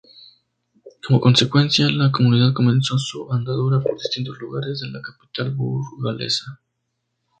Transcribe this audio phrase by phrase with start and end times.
[1.05, 6.59] Como consecuencia, la comunidad comenzó su andadura por distintos lugares de la capital burgalesa.